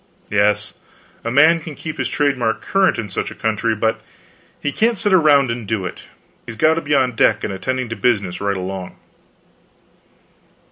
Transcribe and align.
Yes, 0.31 0.73
a 1.23 1.29
man 1.29 1.59
can 1.59 1.75
keep 1.75 1.99
his 1.99 2.09
trademark 2.09 2.63
current 2.63 2.97
in 2.97 3.07
such 3.07 3.29
a 3.29 3.35
country, 3.35 3.75
but 3.75 4.01
he 4.59 4.71
can't 4.71 4.97
sit 4.97 5.13
around 5.13 5.51
and 5.51 5.67
do 5.67 5.85
it; 5.85 5.99
he 6.47 6.51
has 6.51 6.55
got 6.55 6.73
to 6.73 6.81
be 6.81 6.95
on 6.95 7.11
deck 7.11 7.43
and 7.43 7.53
attending 7.53 7.87
to 7.89 7.95
business 7.95 8.41
right 8.41 8.57
along. 8.57 8.95